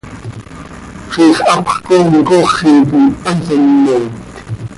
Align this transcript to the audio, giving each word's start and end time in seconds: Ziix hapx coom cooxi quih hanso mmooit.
Ziix 1.13 1.37
hapx 1.51 1.75
coom 1.85 2.09
cooxi 2.29 2.71
quih 2.89 3.11
hanso 3.23 3.55
mmooit. 3.63 4.13